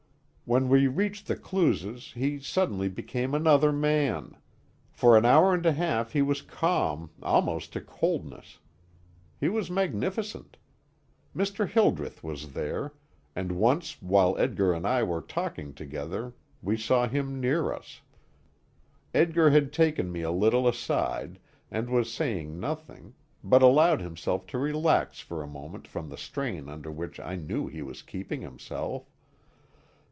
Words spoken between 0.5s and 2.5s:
we reached the Clews's he